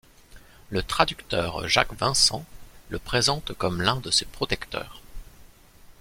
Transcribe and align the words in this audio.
Le 0.71 0.81
traducteur 0.81 1.67
Jacques 1.69 1.93
Vincent 1.93 2.43
le 2.89 2.97
présente 2.97 3.53
comme 3.53 3.83
l'un 3.83 3.97
de 3.97 4.09
ses 4.09 4.25
protecteurs. 4.25 4.99